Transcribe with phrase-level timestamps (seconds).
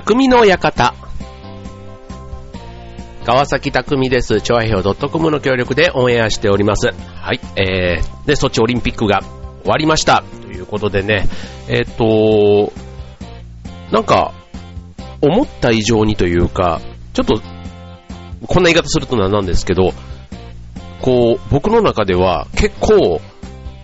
[0.00, 0.94] 匠の館。
[3.24, 4.40] 川崎匠です。
[4.40, 6.92] 超平洋 .com の協力でオンエアしております。
[7.16, 7.40] はい。
[7.56, 9.22] えー、で、ソチオリンピックが
[9.62, 10.22] 終わりました。
[10.42, 11.26] ということでね、
[11.68, 12.72] えっ、と、
[13.90, 14.34] なんか、
[15.20, 16.80] 思った以上にというか、
[17.12, 17.42] ちょっと、
[18.46, 19.94] こんな言い方するとなんなんですけど、
[21.02, 23.20] こう、僕の中では結構、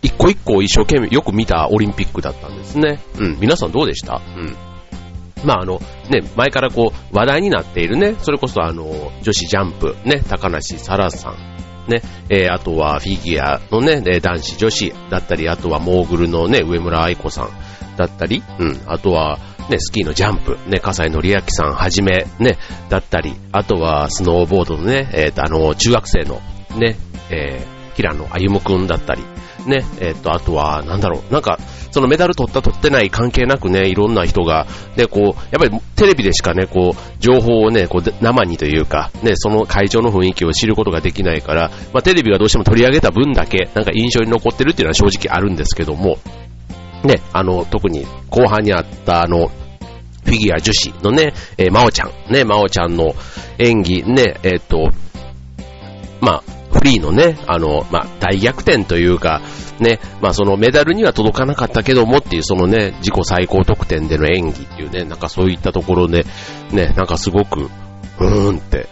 [0.01, 3.01] 一個一個一生懸命よく見たオリンピックだったんですね。
[3.19, 3.39] うん。
[3.41, 4.23] 皆さんどうでした？
[4.37, 4.57] うん。
[5.45, 5.81] まああの、
[6.11, 17.51] ね、前からこう、話題になっているね、それこそあの、女子ジャンプ、ね、高梨沙羅さん、ね、えー、あとはフィギュアのね、男子女子だったり、あとはモーグルのね、上村愛子さん。
[17.97, 19.39] だったり、うん、あとは、
[19.71, 22.59] ね、スキーのジャンプ、ね、笠井紀明さんはじめ、ね、
[22.91, 26.41] だったり、あとはスノーボードのね、えっ、と、あの、中学生の、
[26.79, 26.97] ね、
[27.31, 29.23] えー、平野歩夢くんだったり、
[29.67, 31.59] ね、えっ、と、あとは、なんだろう、なんか、
[31.95, 46.19] そのメダル取った取ってない関係なくね、いろんな人が、ね、こう、やっぱりテレビでしかね、こう、情報をね、こう、生にというか、ね、その会場の雰囲気を知ることができないから、まあ、テレビがどうしても取り上げた分だけ、なんか印象に残ってるっていうのは正直あるんですけども、
[47.05, 49.53] ね、あの、特に後半にあったあの、
[50.25, 53.15] フィギュア女子のね、えー、真央ちゃん、ね、真央ちゃんの
[53.59, 54.91] 演技、ね、えっ、と、
[56.21, 56.54] まあ、
[56.85, 59.43] リーのね、あの、まあ、大逆転というか、
[59.81, 66.25] ね、まあそのメダルには届かなかったけどもっていうそのね、自己最高得点での演技っていうね、なんかそういったところで、
[66.71, 68.87] ね、なんかすごく、うーんって、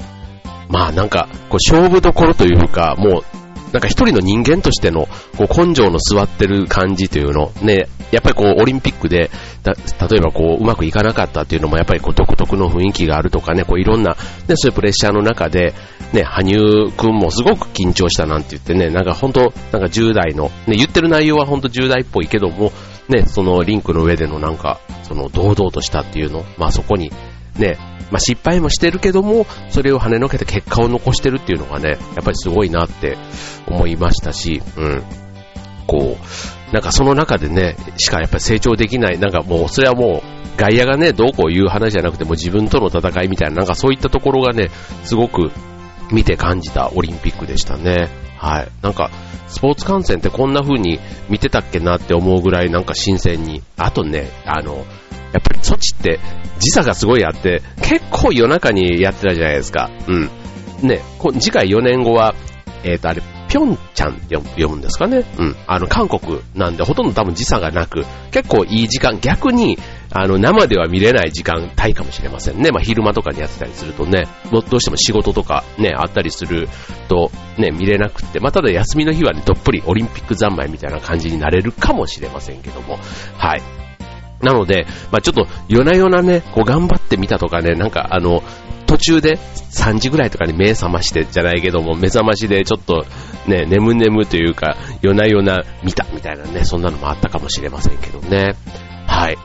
[0.68, 3.24] まあなんか、こう勝負どころというか、もう、
[3.72, 9.30] なんか一人の人間としての、こう根性の座ってる感じというの、ね、やっぱりこうオリンピックで、
[9.64, 14.16] 例えばこううまくいかなかったっていうのもやっぱりこう独特の雰囲気があるとかね、こういろんな、ね、
[14.56, 15.72] そういうプレッシャーの中で、
[16.12, 22.72] ね、羽生くんもすごく緊張したなんて言ってね、なんか本当、なんか10代の、ね、言ってる内容は本当10代っぽいけども、
[23.08, 27.10] ね、そのリンクの上でのなんか、その堂々としたっていうの、まあそこに、
[27.58, 27.78] ね、
[28.10, 33.16] まあ失敗もしてるけども、それを跳ねのけて結果を残してるっていうのがね、やっぱりすごいなって
[33.66, 35.02] 思いましたし、うん。
[35.86, 44.70] こう、なんかその中でね、しかやっぱり成長できない、なんかもう、それはもう、外野がね、どうこう言う話じゃなくても自分との戦いみたいな、なんかそういったところがね、
[45.04, 45.50] すごく
[46.10, 48.08] 見て感じたオリンピックでしたね。
[48.38, 48.68] はい。
[48.82, 49.10] なんか、
[49.46, 50.98] スポーツ観戦ってこんな風に
[51.28, 53.62] 見てたっけなって思うぐらいなんか新鮮に。
[53.76, 54.84] あとね、あの、やっ
[55.42, 56.18] ぱり措置って
[56.58, 59.90] 時差がすごいあって、結構夜中にやってたじゃないですか。
[60.08, 60.30] うん。
[60.82, 61.02] ね、
[61.38, 62.34] 次回4年後は、
[62.84, 65.26] えっ、と、あれ、ぴょんちゃんって読むんですかね。
[65.38, 65.56] うん。
[65.66, 69.78] あの、韓国なんで、ほとんど多分時差がなく、結構いい時間、逆に、
[70.10, 72.70] あの、生では見れない時間帯かもしれませんね。
[72.70, 76.66] まあ、昼間とかにやってたりするとね、どうしても仕事とかね、あったりする
[77.08, 82.98] と、ね、見れなくて、まあ、ただ休みの日はね、どっぷりオリンピック三昧みたいな感じになれるかもしれませんけども、
[83.36, 83.62] はい。
[84.40, 88.42] なので、まあ、ちょっと夜な夜なね、こう頑張ってみたとかね、なんかあの、
[88.92, 93.06] 途中で3時ぐらいとかに目覚ましてじゃないけども、目覚ましでちょっと
[93.46, 98.54] ね、眠々というか、夜な夜な見たみたいなね、そんなのもあったかもしれませんけどね。
[99.06, 99.38] はい。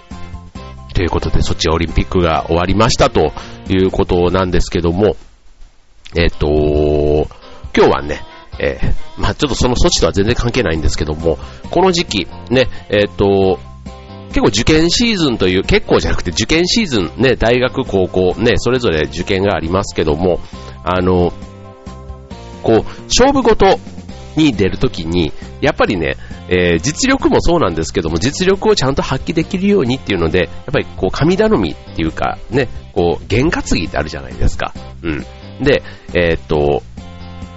[0.93, 3.31] ということで、ソチオリンピックが終わりましたと
[3.69, 5.15] いうことなんですけども、
[6.13, 7.29] えっ、と、
[7.73, 8.23] 今日はね、
[8.59, 11.39] えーまあちょっとその措置とは全然関係ないんですけども、
[11.71, 13.59] この時期、ね、えっ、と、
[14.29, 20.39] 結構受験シーズンという、結構じゃなくて受験シーズン、ね、大学、高校、ね、それぞれ受験がありますけども、
[20.83, 21.33] あの、
[22.63, 23.79] こう、勝負事
[24.35, 26.15] に出るときに、やっぱりね、
[26.49, 34.73] えー実力もそうなんですけども、実力をちゃんと発揮できるようにっていうので、やっぱりこう、神頼みっていうか、ね、こう、験担ぎってあるじゃないですか。
[35.03, 35.25] うん。
[35.63, 35.83] で、
[36.13, 36.83] えーっと、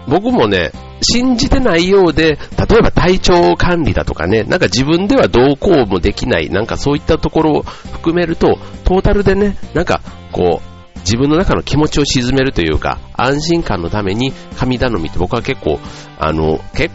[0.09, 10.01] 僕もね、信じてないようで、例えば体調管理だとかね、なんか自分ではどうこうもできない、なんかそういったところを含めると、トータルでね、なんか
[10.33, 15.81] こう、自分の中の気持ちを鎮めるというか、安心感のために神頼みって僕は結構、
[16.19, 16.95] あの、結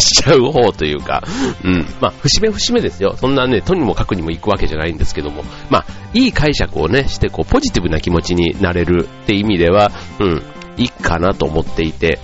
[0.00, 1.22] しちゃう方というか、
[1.64, 1.86] うん。
[2.00, 3.16] まあ、節目節目ですよ。
[3.16, 10.42] そんなね、とにもかくにも行くわけじゃないんですけども、まあ、いい解釈をね、して、こう、ポジティブな気持ちになれるって意味では、うん、
[10.76, 12.18] いいかなと思っていて、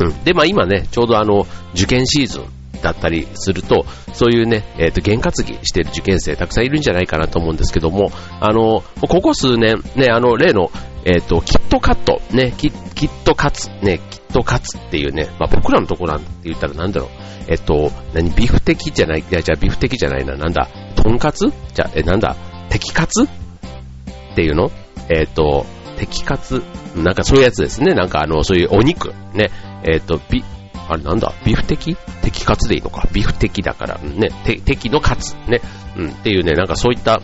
[0.00, 0.24] うん。
[0.24, 2.44] で、まあ今ね、ちょうどあの、受験シーズン
[2.82, 8.10] だったりすると、そういうね、えっ、と、験担ぎしてる受験生たくさんいるんじゃないかなと思うんですけども、
[8.40, 10.70] あの、ここ数年、ね、あの、例の、
[11.04, 17.08] えっ、と、キットカット、ね、キキットカツ、ね、キットカツっていうね、まあ僕らのところなんて言ったらなんだろう、
[17.48, 21.52] えっ、と、何、ビフ的じゃない、いや、じゃあビフ的じゃないな、なんだ、トンカツ？
[21.74, 22.34] じゃあ、え、なんだ、
[22.70, 23.24] 敵カツ？
[23.24, 23.28] っ
[24.34, 24.70] ていうの？
[25.08, 25.64] えっ、と、
[25.98, 26.62] 敵カツ？
[26.96, 27.94] なんかそういうやつですね。
[27.94, 29.50] なんかあの、そういうお肉、ね、
[29.84, 30.44] えっ、と、ビ、
[30.88, 31.32] あれなんだ？
[31.44, 33.08] ビフ的敵カツでいいのか？
[33.12, 35.60] ビフ的だから、うんね、て敵のカツ、ね、
[35.96, 37.20] うん、っていうね、なんかそういった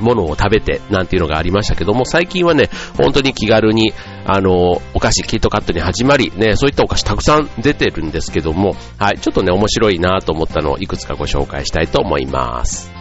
[0.00, 2.68] ものを食べてなんていうのがありましたけども、最近はね、
[2.98, 3.92] 本当に気軽に、
[4.26, 12.93] あの、お菓子キットカットに始まり、ね、そういったお菓子たくさん出てるんですけども、はい、ちょっとね、面白いなと思ったのをいくつかご紹介したいと思います。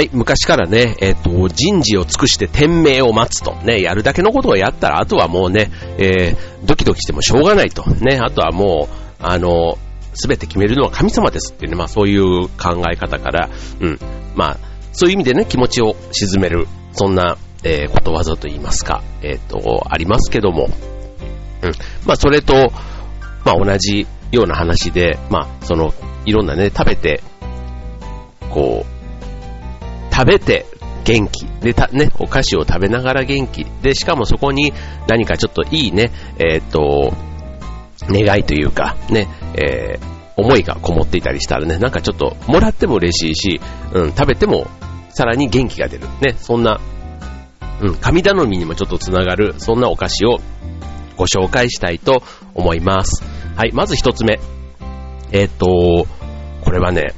[0.00, 3.52] はい、昔からね、えっ、ー、と、人事を尽くして天命を待つと。
[3.66, 7.84] ね、やるだけのことをやったら、あとはもうね、えー、ドキドキしてもしょうがないと。
[7.96, 9.76] ね、あとはもう、あの、
[10.14, 13.50] すべて決めるのは神様ですっていうね、まあそういう考え方から、
[13.80, 13.98] うん、
[14.34, 14.58] まあ、
[14.92, 20.70] そういう意味でね、気持ちを沈める、そんな、えー、ことわざと言いますか、えっ、ー、と、ありますけども、
[21.60, 21.72] うん、
[22.06, 22.54] まあそれと、
[23.44, 25.92] まあ同じような話で、まあその、
[26.24, 27.22] いろんなね、食べて、
[28.48, 28.99] こう、
[30.12, 30.66] 食べて
[31.04, 31.46] 元気。
[31.60, 33.64] で、た、ね、お菓子を食べながら元気。
[33.82, 34.72] で、しかもそこに
[35.08, 37.12] 何かちょっといいね、えっ、と、
[38.08, 43.60] 願いというか、ね、えー、思いがこもっていたりしたらね、なんかちょっともらっても嬉しいし、
[43.92, 44.66] うん、食べても
[45.10, 46.06] さらに元気が出る。
[46.20, 46.80] ね、そんな、
[47.80, 50.38] うん、神頼みにもちょっとつながる、そんなお菓子を
[51.16, 52.22] ご紹介したいと
[52.54, 53.22] 思います。
[53.56, 54.40] はい、まず一つ目。
[55.32, 56.06] えっ、と、
[56.64, 57.14] これはね、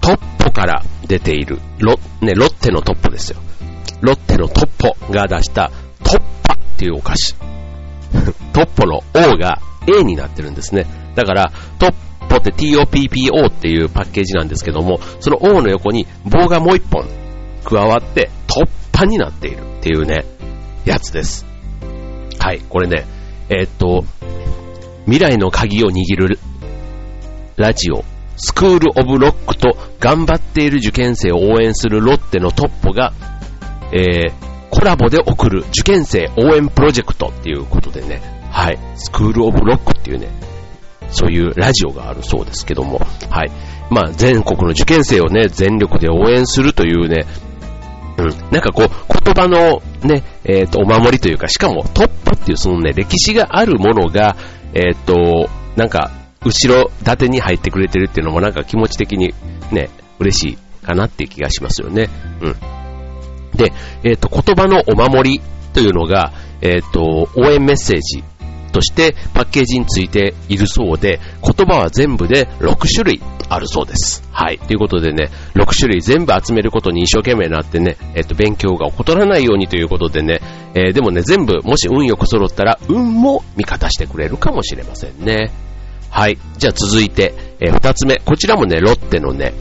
[0.00, 3.38] トッから出ている、ロ,、ね、ロッテのトッポですよ。
[4.02, 5.70] ロッテのトッポが出した
[6.04, 7.34] トッパっていうお菓子。
[8.52, 10.84] トッポの O が A になってるんですね。
[11.14, 11.94] だから、トッ
[12.28, 17.06] ポって TOPPO っていうパッケージなんですけども、その O の横に棒がもう一本
[17.64, 20.26] 加わって突破になっているっていうね、
[20.84, 21.46] やつです。
[22.38, 23.06] はい、これね、
[23.48, 24.04] えー、っと、
[25.06, 26.38] 未来の鍵を握る
[27.56, 28.04] ラジオ
[28.42, 33.12] スクールオブロックと頑張っている受験生を応援するロッテのトッポが、
[33.92, 34.32] えー、
[34.70, 40.28] コラボで送る受験生応援プロジェクトっていうことでね、はい、スクールオブロックっていうね、
[41.10, 42.98] そういうラジオがあるそうですけども、
[43.28, 43.50] はい。
[43.90, 47.26] まあ、全国の受験生をね、全力で応援するというね、
[48.16, 48.88] うん、なんかこう、
[49.24, 54.36] 言葉のね、えっ、ー、と、お守りというか、しかもトッポっていうそのね、歴史があるものが、
[54.72, 56.10] えっ、ー、と、なんか、
[56.44, 59.34] 後ろ盾に入ってくれてるっていうのもなんか気持ち的に
[59.72, 62.08] ね、嬉しいかなっていう気がしますよね。
[62.40, 62.56] うん。
[63.56, 63.72] で、
[64.04, 65.40] えっ、ー、と、言葉のお守り
[65.72, 66.32] というのが、
[66.62, 68.24] えっ、ー、と、応援メッセージ
[68.72, 74.22] としてパッケージについているそうで、言葉は全部で6種類あるそうです。
[74.32, 74.58] はい。
[74.58, 80.40] ということでね、6種類全部集めることに一生懸命なってね、えっ、と、勉強が怠らないようにということでね、
[80.74, 85.50] えー、でもね、全部、もし運よく揃ったら、運も味方してくれるかもしれませんね。
[86.10, 86.38] はい。
[86.58, 88.16] じゃあ続いて、えー、二つ目。
[88.16, 89.54] こちらもね、ロッテのね、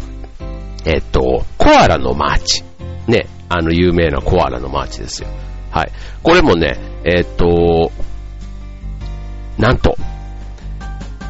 [0.86, 2.63] えっ、と、コアラのマーチ。
[3.07, 5.30] ね、あの有名なコアラのマーチですよ。
[5.72, 5.92] はい。
[6.24, 7.92] これもね、えっ、と、
[9.57, 9.96] なんと、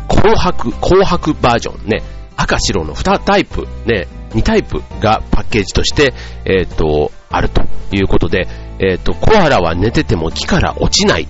[0.07, 2.03] 紅白、紅白バージョンね、
[2.35, 6.13] 赤白の2タイプ、ね、2タイプがパッケージとして、
[6.45, 7.61] えっ、と、あると
[7.91, 8.47] いうことで、
[8.79, 11.27] えっ、と、コアラは寝てても木から落ちない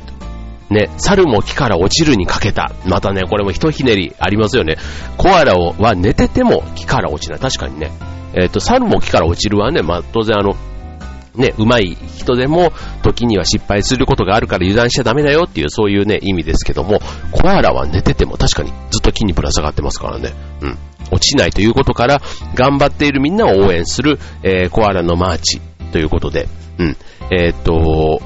[0.69, 2.71] ね、猿も木から落ちるにかけた。
[2.85, 4.77] またね、これもひひねりありますよね。
[5.17, 7.39] コアラは寝てても木から落ちない。
[7.39, 7.91] 確かにね。
[8.35, 10.55] えっ、ー、と、猿も木から落ちるはね、まあ当然あの、
[11.35, 12.71] ね、上手い人でも
[13.01, 16.99] 時には失敗することがあるから油断しちゃダメだよっていうそういうね、意味ですけども、
[17.31, 20.33] コアラは寝てても確かにずっと木にぶら下がってますからね。
[20.61, 20.77] うん。
[21.11, 22.21] 落ちないということから、
[22.55, 25.59] 頑張っているみんなを応援する、えー、コアラのマーチ
[25.91, 26.47] ということで、
[26.77, 26.97] うん。
[27.31, 28.21] えっ、と、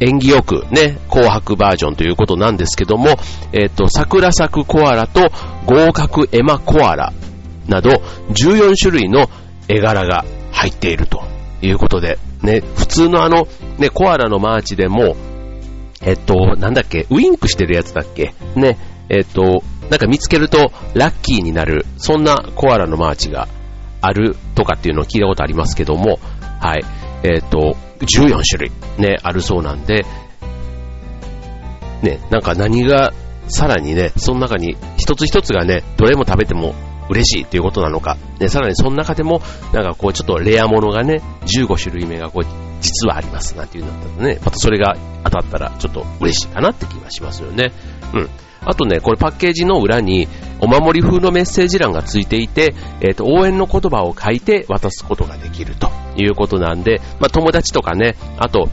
[0.00, 3.10] 縁起よくね、紅白バージョンということなんですけども、
[3.52, 5.30] えっ、ー、と、桜咲くコアラと
[5.66, 7.12] 合格絵馬コアラ
[7.68, 7.90] など
[8.30, 9.28] 14種類の
[9.68, 11.22] 絵柄が入っていると
[11.62, 13.46] いうことで、ね、普通のあの、
[13.78, 15.16] ね、コアラのマーチでも、
[16.02, 18.34] えっと、なんだっけ、ウインクしてるやつだっけ？
[18.56, 18.78] ね、
[19.10, 23.48] えっと、なんか見つけるとラッキーになる、そんなコアラのマーチが
[24.00, 26.18] あるとかっていうのを聞いたことありますけども、
[26.60, 26.84] はい。
[27.22, 30.04] えっ、と、14種類ね、あるそうなんで、
[32.02, 33.12] ね、なんか何が
[33.48, 36.74] さらにね、その中に一つ一つがね、どれも食べても
[37.10, 42.46] 嬉しいということなのか、ね、さらにその中でも、なんかこうちょっとレアものがね、15種類目がこう、
[42.80, 47.72] 実はありますなんていうんだったらね、またそれが当たったらちょっと嬉しいかなって気がしますよね。
[48.14, 48.30] うん。
[48.62, 50.28] あとね、これパッケージの裏に
[50.60, 58.68] お守り風のメッセージ欄がついていて、えっ、ー、と、応援の言葉を書いて渡すことができるということなんで、まあ、友達とかね、あと、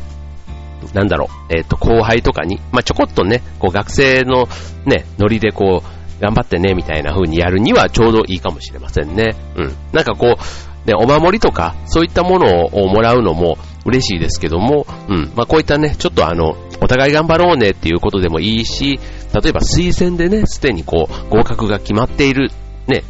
[0.94, 4.48] なんだろう、えっ、と、後輩とかに、まあ、ちょこっとね、こう学生の
[4.86, 9.36] ね、ノリでこう、頑張ってね、みたいな風にやるにはちょうどいいかもしれませんね。
[9.56, 9.75] うん。
[9.91, 15.32] なんかこう、ね、お守りとか、そういったものをもらうのも嬉しいですけども、うん。
[15.36, 19.00] まあ、こういったね、ちょっとあの、お互い頑張ろうねっていうことでもいいし、
[19.34, 22.51] 例えば推薦でね、すでにこう、合格が決まっている、
[22.88, 23.03] ね、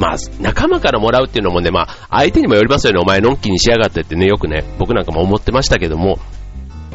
[0.00, 2.98] まあ、仲間からもらうっていうのもね、まあ、相手にもよりますよね。
[2.98, 6.18] お前のんきにしやがってってね、よくね、僕なんかも思ってましたけども、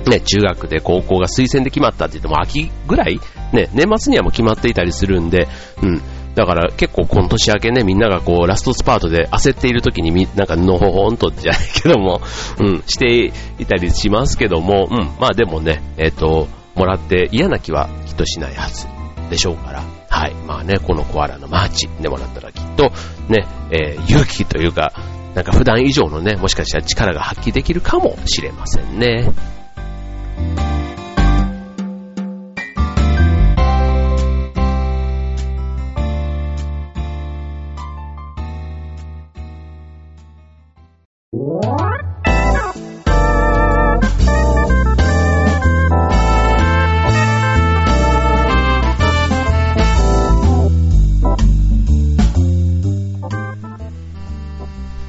[0.08, 3.20] ね、中学で高校が推薦で決まったって言っても秋ぐらい
[3.54, 5.48] ね、年末にはもう決まっていたりするんで、
[5.82, 6.02] うん。
[6.36, 12.22] だから結構今年明けね、みんながこうラストスパートで焦っている時にみ、なんかのほほんとじゃないけども、
[12.60, 18.88] うん、していたりしますけども、うん、まあでもね、えっ、ー、と、もらって嫌な気はきっとしないはず
[19.30, 20.34] でしょうから、はい。
[20.46, 22.92] まあね、このコアラのマーチでもらったらと、
[23.30, 24.94] ね、えー、勇気というか、
[25.34, 29.32] なんか普段以上のね、もしかしたら力が発揮できるかもしれませんね。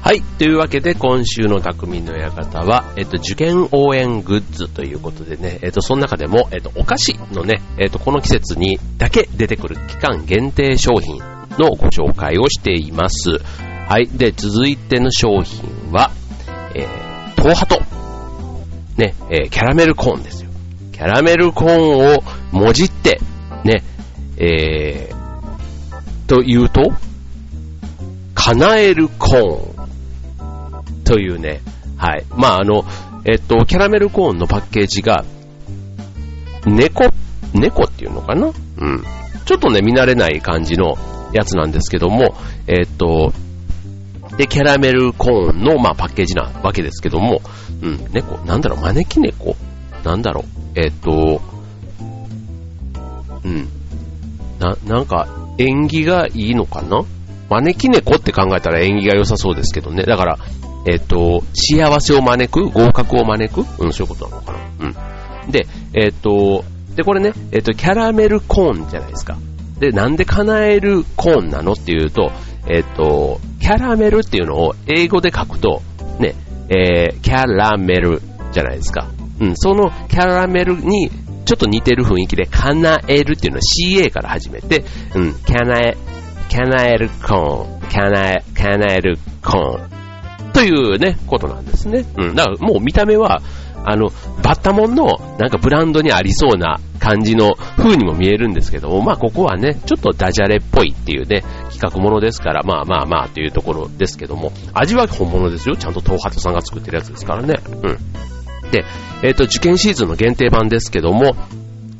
[0.07, 0.21] はい。
[0.21, 11.17] というわけで、今週の匠の館は、えっと、受験応援グッズということでね、えっと、その中でも、えっと、お菓子のね、えっと、この季節にだけ出てくる期間限定商品
[11.59, 13.31] のご紹介をしています。
[13.89, 14.07] はい。
[14.07, 16.11] で、続いての商品は、
[16.73, 17.81] えー、トーハト。
[18.95, 20.49] ね、えー、キャラメルコーンですよ。
[20.93, 22.23] キャラメルコーンを
[22.53, 23.19] もじって、
[23.65, 23.83] ね、
[24.37, 26.93] えー、というと、
[28.35, 29.76] 叶えるコーン。
[31.07, 31.61] というね、
[31.97, 32.25] はい。
[32.35, 32.83] まあ、あの、
[33.25, 35.25] えっと、キャラメルコーンのパッケージが、
[36.65, 37.05] 猫、
[37.53, 38.47] 猫っていうのかな？
[38.47, 38.53] うん。
[39.45, 40.97] ちょっとね、見慣れない感じの
[41.33, 42.35] やつなんですけども、
[42.67, 43.33] えっと、
[44.37, 47.41] で、キャラメルコーンの、まあ、パッケージなわけですけども、
[47.81, 49.55] うん、猫、なんだろう、招き猫？
[50.03, 50.43] なんだろう、
[50.75, 51.41] えっと、
[53.43, 53.67] うん、
[54.59, 57.03] な、なんか、縁起がいいのかな？
[57.49, 60.03] 招き猫って考えたら縁起が良さそうですけどね。
[60.03, 60.37] だから、
[60.87, 63.83] えっ、と、幸せを招く合格を招く？
[63.83, 64.59] うん、そういうことなのかな
[65.45, 65.51] うん。
[65.51, 66.63] で、えっ、と、
[66.95, 69.37] で、これね、えっ、と、キャラメルコーンじゃないですか。
[69.79, 72.31] で、なんで叶えるコーンなのっていうと、
[72.67, 75.81] えっ、と、キャラメルっていうのを英語で書くと、
[76.19, 76.35] ね、
[76.69, 79.09] えー、キャラメルじゃないですか。
[79.39, 81.09] うん、そのキャラメルに
[81.45, 85.97] ちょっと似てる雰囲気で、叶えるっていうのは CA から始めて、うん、叶え、
[86.49, 89.96] 叶えるコーン、叶え、叶えるコーン。
[90.57, 92.03] というね、ことなんですね。
[92.17, 92.35] うん。
[92.35, 93.41] だからもう見た目は、
[93.85, 94.09] あの、
[94.41, 105.75] バッタモンのなんかブランドにありそうな感じの風にも見えるんですけども、まあここはね、ちょっとダジャレっぽいっていうね、企画ものですから、まあまあまあというところですけども、味は本物ですよ。
[105.75, 107.59] ちゃんと東ハさんが作ってるやつですからね。
[107.63, 107.81] うん。
[108.71, 108.83] で、
[109.21, 111.35] えっ、ー、と、受験シーズンの限定版ですけども、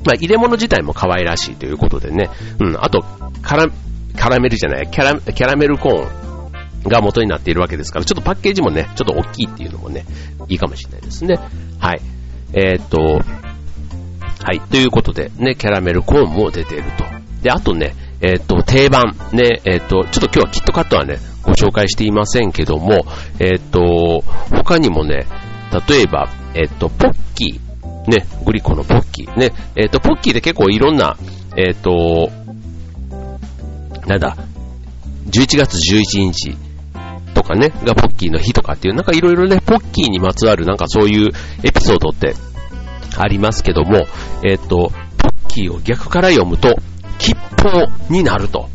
[0.04, 3.06] まあ入れ物自体も可愛らしいということでね、うん、あと、
[3.44, 3.68] カラ、
[4.16, 6.27] カラメルじゃない、キャラ、キャラメルコーン、
[6.84, 10.06] が元になっているわけですから、ちょっとパッケージもね、ちょっと大きいっていうのもね、
[10.50, 11.38] いいかもしれないですね。
[11.80, 12.02] はい。
[12.54, 13.22] えー、っと、
[14.44, 14.62] はい。
[14.62, 17.04] ということで、ね、キャラメルコーンも出ていると。
[17.42, 23.06] で、あとね、えー、っと、定番、ね、えー、っと、ちょっと今日はキットカットはね、ご紹介していませんけども、
[23.40, 24.24] えっと、
[24.56, 25.26] 他にもね、
[25.88, 31.18] 例えば、えっと、ポッキー、ね、グリコのポッキー、ね、えっと、ポッキーで結構いろんな、
[31.56, 32.30] えっと、
[34.08, 34.38] なんだ、
[35.30, 36.67] 11月11日
[37.48, 41.30] かね、がポッキーの日とかっていう、なんかいろいろね、ポッキーにまつわるなんかそういう
[41.64, 42.36] エピソードって
[43.18, 44.06] ありますけども、
[44.44, 46.76] えっ、と、ポッキーを逆から読むと、
[47.18, 48.70] 吉報になると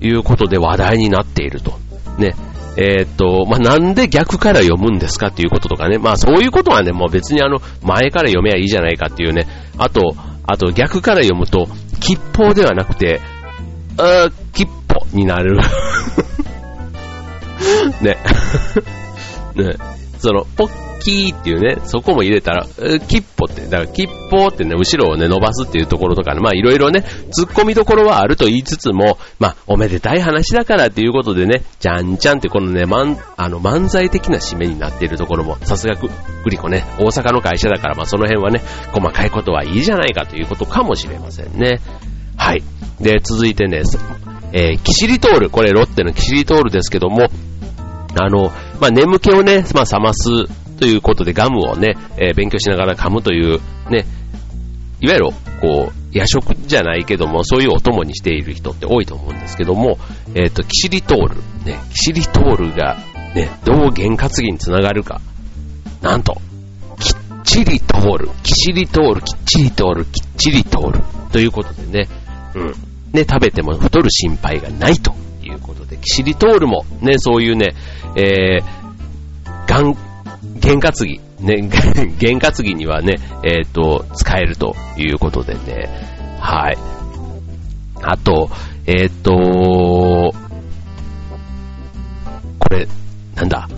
[0.00, 1.78] いうことで話題になっていると。
[2.18, 2.34] ね。
[2.76, 5.98] えっ、と、まあ、なんで逆から読むんですかっていうこととかね。
[5.98, 9.46] まあ、そういうことはね、もう別にあの、前から読めばいいじゃないかっていうね。
[9.78, 10.14] あと、
[10.46, 11.66] あと逆から読むと、
[12.00, 13.20] 吉報ではなくて、
[13.98, 15.58] あ吉報になる。
[18.00, 18.16] ね。
[19.54, 19.76] ね。
[20.18, 22.66] その、ポッキーっていうね、そこも入れたら、
[23.08, 27.04] キッポって、だからキッポってね、後ろをね、伸ばすっていうところとかね、まあいろいろね、
[27.36, 36.08] 突っ込みどころはあると言いつつも、まあおめでたい話だからっていうことでね、じゃんじゃんってこのね、まん、あの、漫才的な締めになっているところも、さすがく
[36.42, 38.60] グリコね、大阪の会社だから、まあその辺はね、
[38.92, 41.80] 細かいことはいいじゃないかということかもしれませんね。
[42.36, 42.62] はい。
[43.00, 43.82] で、続いてね、
[44.52, 47.28] えー、キシリトール、これロッテのキシリトールですけども、
[48.16, 48.50] あの、
[48.80, 50.46] まあ、眠気をね、まあ、覚ます
[50.78, 53.60] ということでガムをね、えー、勉強しながら噛むという、
[53.90, 54.06] ね、
[55.00, 55.26] いわゆる、
[55.60, 59.98] こう、夜食じゃないけども、そういうお供にしている人って多いと思うんですけども、
[60.34, 62.96] えっ、ー、と、キシリトール、ね、キシリトールが、
[63.34, 65.20] ね、どう験担ぎにつながるか。
[66.00, 66.40] なんと、
[66.98, 71.02] きっちり通る、キシリトール、きっちり通る、きっちり通る。
[71.30, 72.08] ということでね、
[72.54, 72.66] うん。
[73.12, 75.14] ね、食べても太る心配がないと
[75.68, 77.74] ことで、キシリトールもね、そういうね、
[78.16, 79.96] えー、がん、
[80.60, 81.68] 験担ぎ、ね、
[82.18, 85.88] 験担ぎにはね、えっ、ー、と、使えるということでね、
[86.40, 86.78] はい。
[88.02, 88.48] あと、
[88.86, 90.34] えっ、ー、と、
[92.58, 92.88] これ、
[93.36, 93.68] なんだ、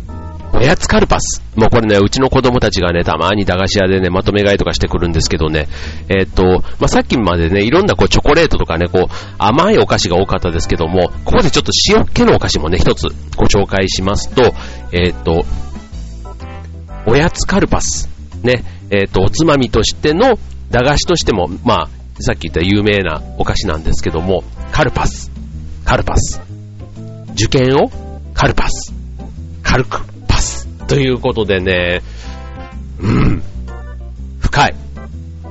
[0.60, 1.42] おやつカルパス。
[1.56, 5.68] もうこれね、うちの子供たちがね、たまに駄菓子屋でね、まとめ買いとかしてくるんですけどね、
[6.10, 13.06] えっ、ー、と、まあ、さっきまでね、いろんなこうチョコレートとかね、こう、甘いお菓子が多かったですけども、ここでちょっと塩っ気のお菓子もね、一つ
[13.38, 14.52] ご紹介しますと、
[14.92, 15.46] えっ、ー、と、
[17.06, 18.10] おやつカルパス。
[18.42, 20.38] ね、えっ、ー、と、おつまみとしての、
[20.70, 21.88] 駄菓子としても、まあ、
[22.20, 25.30] さっき言った有名なお菓子なんですけども、カルパス。
[25.86, 26.42] カルパス。
[27.32, 27.90] 受験を
[28.34, 28.92] カルパス。
[29.62, 30.09] カルクパス。
[30.90, 32.02] ということでね、
[33.00, 33.42] うん、
[34.40, 34.74] 深い。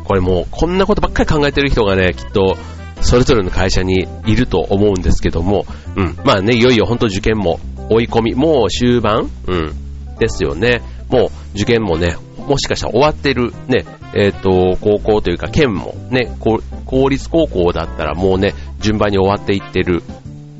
[0.03, 2.57] これもう、こんなことばっかり考えてる人がね、きっと、
[2.99, 5.65] それぞれの会社にいると思うんですけども、
[5.95, 10.81] うん、まあね、いよいよ本当受験も追い込み、もう終盤、うん、ですよね。
[11.07, 20.03] もう受験もね、もしかしたら終わってるね、えっ、ー、と、高校というか県もね、公立高校だったらもうね、順番に終わっていってる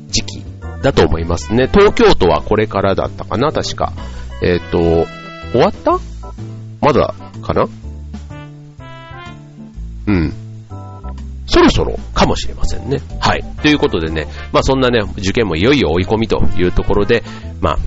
[0.08, 0.44] 時期
[0.80, 1.68] だと思いますね。
[1.70, 3.92] 東京都はこれからだったかな、確か。
[4.42, 5.06] えっ、ー、と、
[5.52, 5.98] 終わった？
[6.80, 7.68] まだかな？
[10.06, 10.32] うん。
[11.46, 12.98] そろそろかもしれませんね。
[13.18, 13.44] はい。
[13.62, 17.22] ということでね、まあそんなね、受験もいよいよ追い込みというところで、
[17.60, 17.78] まあ、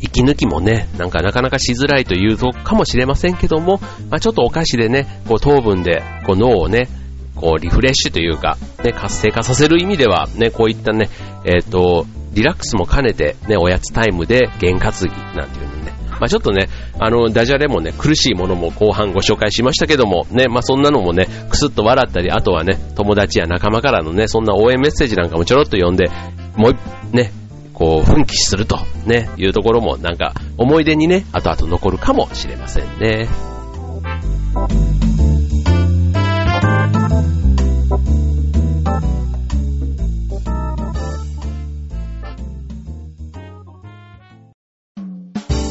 [0.00, 6.88] 息抜きもね、なんかなかなかしづらいというとかもしれませんけども、まあ、ちょっとお菓子でね、こう糖分でこう脳をね、
[7.34, 11.08] こうリフレッシュというか、ね、活性化させる意味では、ね、こういったね、
[11.44, 26.10] えっ、ー、と、リラックスも兼ねて、ね、おやつタイムで験担ぎなんていうのね、まあ、ちょっとね、あの、ダジャレもね、苦しいものも後半ご紹介しましたけども、ね、まあ、そんなのもね、くすっと笑ったり、あとはね、友達や仲間からのね、そんな応援メッセージなんかもちょろっと読んで、
[26.56, 27.32] もう、ね、
[27.72, 33.28] こう、奮起すると、ね、いうところもなんか思い出にね、後々残るかもしれませんね。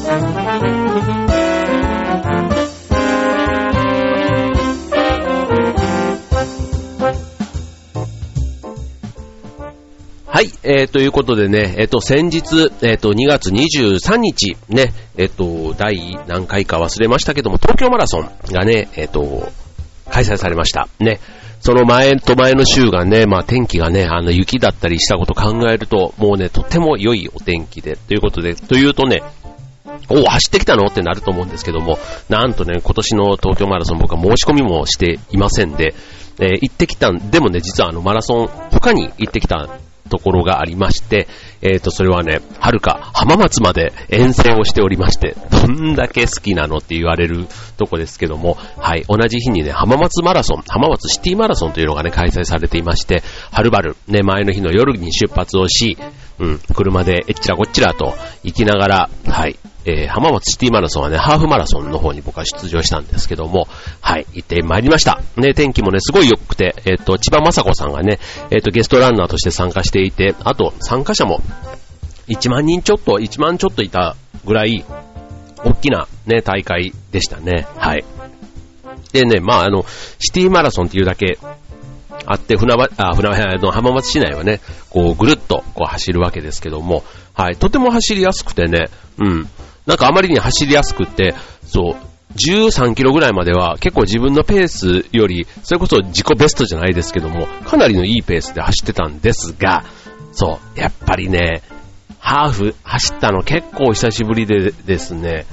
[0.10, 0.14] は
[10.42, 19.52] い、えー、ということでね、えっ、ー、と、先日、えっ、ー、と、2月23日、ね、えっ、と、第何回か忘れましたけども、東京マラソンがね、えっ、と、
[20.10, 20.88] 開催されました。
[21.02, 21.20] ね。
[21.60, 29.22] その前と前の週がね、まあ天気がね、あの雪だったりしたこと考えると、もうね、とっても良いお天気で、ということで、というとね、
[30.10, 30.86] お走ってきたの？
[30.88, 31.98] ってなると思うんですけども、
[32.30, 35.94] なんとね、今年の東京マラソン僕は申し込みもしていませんで、
[36.40, 39.68] えー、行ってきたん、でもね、実はあのマラソン、他に行ってきた
[40.08, 41.28] ところがありまして、
[41.62, 55.98] えっ、ー、と、それはね、はるか浜松まで遠征をしておりまして、どんだけ好きなのって言われるとこですけども、はい、同じ日にね、浜松マラソン、浜松シティマラソンというのがね、開催されていまして、はるばる、ね、前の日の夜に出発をし、
[56.40, 59.58] うん、車でえっちらこっちらと行きながら、はい、
[59.88, 63.70] えー、浜松シティマラソンはね、ハーフマラソンの方に僕は出場したんですけども、
[64.02, 65.22] はい、行ってまいりました。
[65.38, 68.20] ね、天気もね、すごい良くて、えっ、ー、と、千葉雅子さんがね、
[68.52, 71.42] えっ、ー、と、ゲストランナーとして参加していて、あと、参加者も、
[72.28, 74.84] 1万人ちょっと、1万ちょっといたぐらい、
[75.64, 77.66] 大きなね、大会でしたね。
[77.78, 78.04] はい。
[79.14, 79.86] でね、まあ、あの、
[80.20, 81.40] シティマラソンっていうだけ
[82.26, 89.50] あって、船場、あ、船場の浜松市内はね、こう、ぐるっとこう走るわけですけども、はい、とても走りやすくてね、うん、
[89.88, 91.34] なんかあまりに走りやすくって、
[91.66, 91.96] そう、
[92.36, 99.86] 13キロぐらいまでは結構自分のペースより、それこそ自己ベストじゃないですけども、かなりのいいペースで走ってたんですが、
[100.34, 101.64] そう、やっぱりね、
[102.20, 105.46] ハーフ走ったの結構久しぶりでですね、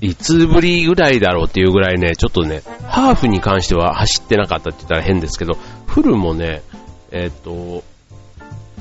[0.00, 5.54] いつぶりぐらいだろうっていうぐらいね、ちょっとね、ハーフに関しては走ってなかったって言ったら変ですけど、
[5.86, 6.62] フルもね、
[7.10, 7.82] えっ、と、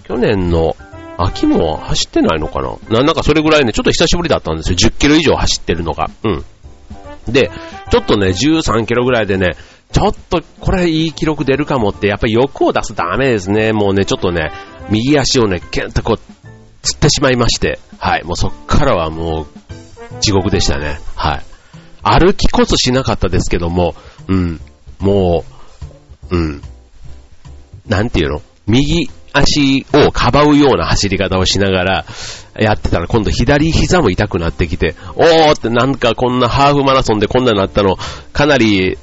[0.04, 0.76] 去年の
[1.18, 3.04] 秋も走ってないのかな？
[3.04, 4.78] なんかそれぐらいね、ちょっと久しぶりだったんですよ。
[4.78, 6.10] 10キロ以上走ってるのが。
[6.24, 6.46] うん。
[7.28, 7.50] で、
[7.92, 9.56] ちょっとね、13キロぐらいでね、
[9.92, 13.74] ちょっとこれいい記録出るかもって、やっぱり欲を出すとダメですね。
[13.74, 14.52] もうね、ちょっとね、
[14.90, 16.20] 右足をね、キュンとこう、
[16.82, 19.48] つってしまいまして、はい、もうそっからはもう、
[20.22, 21.00] 地獄でしたね。
[21.16, 21.42] はい。
[22.04, 23.96] 歩きこそしなかったですけども、
[24.28, 24.62] うん、
[25.00, 25.44] も
[26.32, 26.62] う、うん、
[27.88, 28.42] なんていうの？
[28.68, 32.06] 右足をかばうような走り方をしながら
[32.60, 37.98] やってたら今度左膝も痛くなってきて、おーってなんかこんなハーフマラソンでこんなになったの
[38.34, 38.98] かなり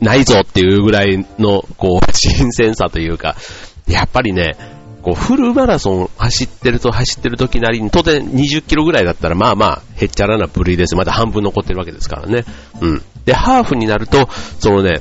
[0.00, 3.36] ないぞっていうぐらいのこう新鮮さというか、
[3.86, 4.56] やっぱりね、
[5.02, 10.94] こうフルマラソン走ってると走ってる時なりに、当然20キロぐらいだったらまあまあへっちゃらな部類です。
[10.96, 12.44] まだ半分残ってるわけですからね。
[12.80, 13.02] うん。
[13.24, 15.00] で、ハーフになると、そのね、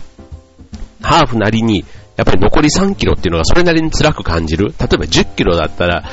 [1.01, 1.85] ハーフなりに
[2.19, 4.65] やっぱり残り3キロっていうのがそれなりに辛く感じる。
[4.65, 6.03] 例えば10キロだったら、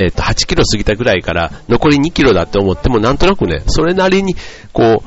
[0.00, 4.34] えっ、と、8キロ過ぎたぐらいから残り2キロだって思ってもなんとなくね、それなりに、
[4.72, 5.04] こ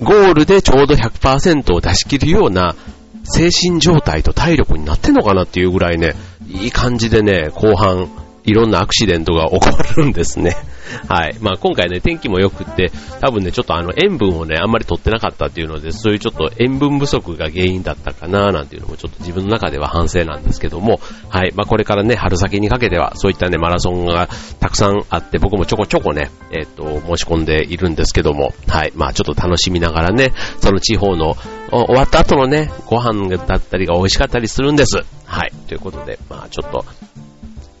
[0.00, 2.74] う、ゴールでちょうど100%を出し切るような
[3.22, 6.12] 精神状態と体力になってんのかなっていうぐらいね、
[6.46, 8.10] いい感じでね、後半、
[8.44, 10.56] いろんなアクシデントが起こるんですね。
[11.08, 11.36] はい。
[11.40, 21.52] まあ今回ね、天気も良くって、多分ね、ちょっとあの塩分をね、あんまり取ってなかったっていうので、そういうちょっと塩分不足が原因だったかななんていうのもちょっと自分の中では反省なんですけども、はい。
[21.54, 24.28] まあこれからね、春先にかけては、そういったね、マラソンが
[24.60, 28.92] たくさんあって、僕もちょこちょこね、えっ、と、申し込んでいるんですけども、はい。
[28.94, 31.36] まあちょっと楽しみながらね、その地方の
[31.70, 35.04] 終わった後のね、ご飯だったりが美味しかったりするんです。
[35.26, 35.52] はい。
[35.68, 36.84] ということで、まあちょっと、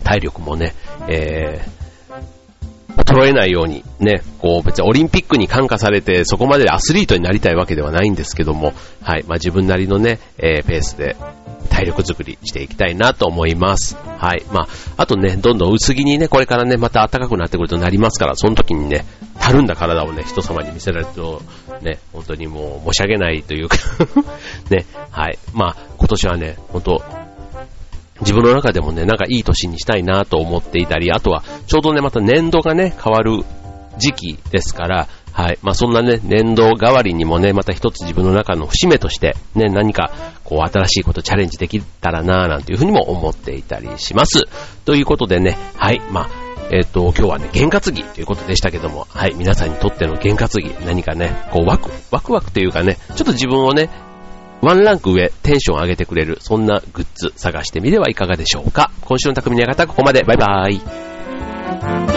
[0.04, 0.74] 体力もね、
[1.08, 1.83] えー、
[2.96, 11.16] 衰えないようにね、こう別にオリンピックに感化されてそこまでアスリートになりたいわけではないんですけども、はい、まあ自分なりのね、えー、ペースで
[11.68, 13.96] 体力作りしていきたいなと思います。
[13.96, 14.44] はい。
[14.52, 19.04] まあ、あとね、どんどん薄着にね、これからね、また暖かくなってくるとなりますから、その時にね、
[19.40, 21.42] たるんだ体をね、人様に見せられると、
[21.82, 23.76] ね、本当にもう申し訳ないというか
[24.70, 25.38] ね、はい。
[25.52, 27.02] まあ、今年はね、本当
[28.24, 33.44] 自分の中でもね、なんかいい年にしたいなと思っていたり、あとは、ちょうどね、また年度がね、変わる
[33.98, 35.58] 時期ですから、はい。
[35.62, 40.12] まあ、そんなね、年度代わりにもね、また一つ自分の中の節目として、ね、何か、
[40.44, 44.44] こう、新しいことチャレンジできたらなぁ、なんていうふうにも思っていたりします。
[44.84, 46.00] ということでね、はい。
[46.10, 49.34] まあ、えっ、ー、と、今日はね、験担ぎということでしたけども、はい。
[49.34, 53.90] 皆さんにとっての験担ぎ、何かね、こう、ワク、ワクワクというかね、ちょっと自分をね、
[54.64, 58.90] ワンランク上、テンション上げてくれる、そんなグッズ探してみてはいかがでしょうか。
[59.02, 60.24] 今週の匠の館、ここまで。
[60.24, 60.72] バイバー
[62.10, 62.13] イ。